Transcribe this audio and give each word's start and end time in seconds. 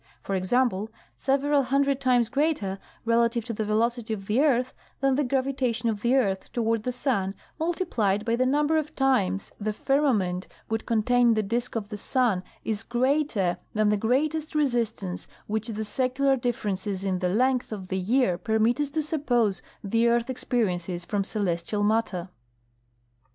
For 0.23 0.33
example, 0.33 0.89
several 1.15 1.61
hundred 1.61 2.01
times 2.01 2.27
greater 2.27 2.79
relative 3.05 3.45
to 3.45 3.53
the 3.53 3.63
velocity 3.63 4.15
of 4.15 4.25
the 4.25 4.41
earth 4.41 4.73
than 4.99 5.13
the 5.13 5.23
gravitation 5.23 5.89
of 5.89 6.01
the 6.01 6.15
earth 6.15 6.51
toward 6.51 6.81
the 6.81 6.91
sun 6.91 7.35
multiplied 7.59 8.25
by 8.25 8.35
the 8.35 8.47
number 8.47 8.77
of 8.77 8.95
times 8.95 9.51
the 9.59 9.73
firmament 9.73 10.47
would 10.69 10.87
contain 10.87 11.35
the 11.35 11.43
dise 11.43 11.67
of 11.73 11.89
the 11.89 11.97
sun 11.97 12.41
is 12.65 12.81
greater 12.81 13.59
than 13.75 13.89
the 13.89 13.95
greatest 13.95 14.55
resistance 14.55 15.27
which 15.45 15.67
the 15.67 15.85
secular 15.85 16.35
differences 16.35 17.03
in 17.03 17.19
the 17.19 17.29
length 17.29 17.71
of 17.71 17.89
the 17.89 17.99
year 17.99 18.39
permit 18.39 18.79
us 18.81 18.89
to 18.89 19.03
suppose 19.03 19.61
the 19.83 20.07
earth 20.07 20.31
experiences 20.31 21.05
from 21.05 21.23
celestial 21.23 21.83
matter. 21.83 22.27